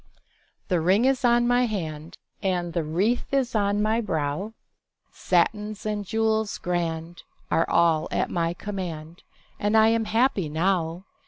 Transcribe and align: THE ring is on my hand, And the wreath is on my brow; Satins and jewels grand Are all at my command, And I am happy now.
THE 0.67 0.81
ring 0.81 1.05
is 1.05 1.23
on 1.23 1.47
my 1.47 1.67
hand, 1.67 2.17
And 2.41 2.73
the 2.73 2.83
wreath 2.83 3.31
is 3.31 3.53
on 3.53 3.83
my 3.83 4.01
brow; 4.01 4.55
Satins 5.11 5.85
and 5.85 6.03
jewels 6.03 6.57
grand 6.57 7.21
Are 7.51 7.69
all 7.69 8.07
at 8.09 8.31
my 8.31 8.55
command, 8.55 9.21
And 9.59 9.77
I 9.77 9.89
am 9.89 10.05
happy 10.05 10.49
now. 10.49 11.05